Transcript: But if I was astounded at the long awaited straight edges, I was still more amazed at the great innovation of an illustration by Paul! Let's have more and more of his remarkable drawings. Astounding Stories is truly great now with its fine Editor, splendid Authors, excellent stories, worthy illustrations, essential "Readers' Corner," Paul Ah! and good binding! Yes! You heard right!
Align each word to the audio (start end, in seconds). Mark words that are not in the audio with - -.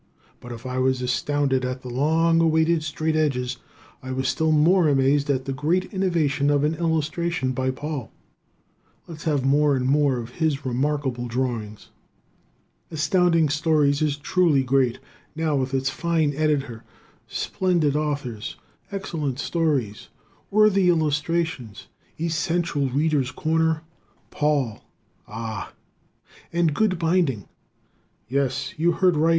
But 0.39 0.51
if 0.51 0.65
I 0.65 0.79
was 0.79 1.03
astounded 1.03 1.63
at 1.63 1.83
the 1.83 1.87
long 1.87 2.41
awaited 2.41 2.81
straight 2.81 3.15
edges, 3.15 3.57
I 4.01 4.11
was 4.11 4.27
still 4.27 4.51
more 4.51 4.87
amazed 4.89 5.29
at 5.29 5.45
the 5.45 5.53
great 5.53 5.93
innovation 5.93 6.49
of 6.49 6.63
an 6.63 6.73
illustration 6.73 7.51
by 7.51 7.69
Paul! 7.69 8.11
Let's 9.05 9.25
have 9.25 9.45
more 9.45 9.75
and 9.75 9.85
more 9.85 10.17
of 10.17 10.31
his 10.31 10.65
remarkable 10.65 11.27
drawings. 11.27 11.89
Astounding 12.89 13.47
Stories 13.49 14.01
is 14.01 14.17
truly 14.17 14.63
great 14.63 14.97
now 15.35 15.55
with 15.55 15.71
its 15.71 15.91
fine 15.91 16.33
Editor, 16.35 16.83
splendid 17.27 17.95
Authors, 17.95 18.55
excellent 18.91 19.37
stories, 19.37 20.07
worthy 20.49 20.89
illustrations, 20.89 21.89
essential 22.19 22.89
"Readers' 22.89 23.29
Corner," 23.29 23.83
Paul 24.31 24.83
Ah! 25.27 25.73
and 26.51 26.73
good 26.73 26.97
binding! 26.97 27.47
Yes! 28.27 28.73
You 28.77 28.93
heard 28.93 29.15
right! 29.15 29.29